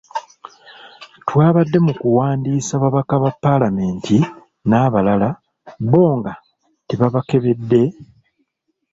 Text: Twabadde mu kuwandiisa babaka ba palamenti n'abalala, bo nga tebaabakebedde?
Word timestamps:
Twabadde 1.27 1.77
mu 1.85 1.93
kuwandiisa 1.99 2.73
babaka 2.83 3.13
ba 3.23 3.31
palamenti 3.43 4.17
n'abalala, 4.69 5.29
bo 5.89 6.03
nga 6.17 6.33
tebaabakebedde? 6.87 7.81